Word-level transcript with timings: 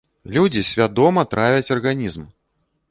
Людзі 0.37 0.61
свядома 0.71 1.27
травяць 1.35 1.71
арганізм! 1.77 2.21